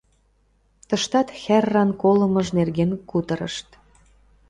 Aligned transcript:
Тыштат 0.87 1.27
хӓрран 1.41 1.89
колымыж 2.01 2.47
нерген 2.57 2.91
кутырышт. 3.09 3.67